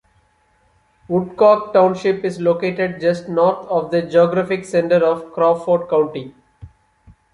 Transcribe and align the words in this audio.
Woodcock 1.07 1.73
Township 1.73 2.23
is 2.23 2.39
located 2.39 2.99
just 2.99 3.29
north 3.29 3.67
of 3.67 3.91
the 3.91 4.01
geographic 4.01 4.65
center 4.65 4.95
of 5.05 5.31
Crawford 5.31 5.87
County. 5.91 6.33